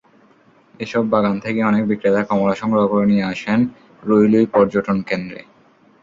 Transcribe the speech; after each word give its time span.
এসব 0.79 1.03
বাগান 1.09 1.35
থেকে 1.39 1.59
অনেক 1.63 1.83
বিক্রেতা 1.87 2.21
কমলা 2.23 2.55
সংগ্রহ 2.55 2.83
করে 2.87 3.05
নিয়ে 3.05 3.29
আসেন 3.33 3.59
রুইলুই 4.03 4.45
পর্যটনকেন্দ্রে। 4.45 5.41